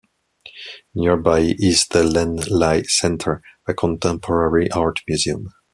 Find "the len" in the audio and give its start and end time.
1.85-2.37